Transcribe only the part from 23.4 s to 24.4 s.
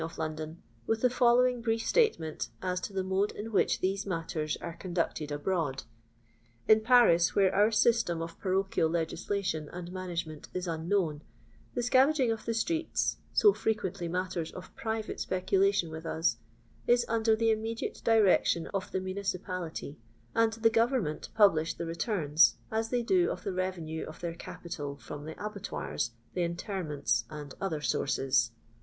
the revenue of their